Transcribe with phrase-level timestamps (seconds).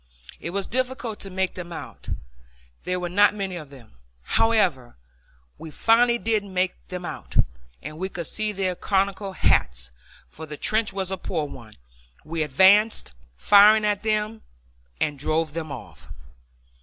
[0.39, 2.09] It was difficult to make them out.
[2.85, 3.97] There were not many of them.
[4.39, 4.95] However,
[5.59, 7.35] we finally did make them out,
[7.83, 9.91] and we could see their conical hats,
[10.27, 11.73] for the trench was a poor one.
[12.25, 14.41] We advanced, firing at them,
[14.99, 16.07] and drove them off.